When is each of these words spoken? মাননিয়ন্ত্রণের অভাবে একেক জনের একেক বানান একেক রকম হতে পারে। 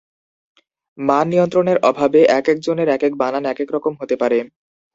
মাননিয়ন্ত্রণের 0.97 1.77
অভাবে 1.89 2.19
একেক 2.39 2.57
জনের 2.65 2.87
একেক 2.89 3.11
বানান 3.21 3.43
একেক 3.47 3.69
রকম 3.75 3.93
হতে 4.01 4.15
পারে। 4.21 4.37